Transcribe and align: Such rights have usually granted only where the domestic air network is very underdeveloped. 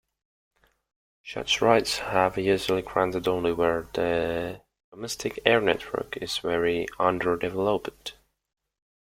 Such 1.23 1.61
rights 1.61 1.99
have 1.99 2.35
usually 2.35 2.81
granted 2.81 3.27
only 3.27 3.53
where 3.53 3.87
the 3.93 4.63
domestic 4.91 5.37
air 5.45 5.61
network 5.61 6.17
is 6.17 6.39
very 6.39 6.87
underdeveloped. 6.97 8.15